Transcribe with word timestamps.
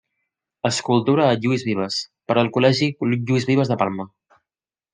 Escultura 0.69 1.27
a 1.33 1.35
Lluís 1.43 1.65
Vives, 1.67 1.99
per 2.31 2.39
al 2.45 2.51
Col·legi 2.57 2.89
Lluís 3.13 3.49
Vives 3.53 3.73
de 3.75 3.79
Palma. 3.83 4.09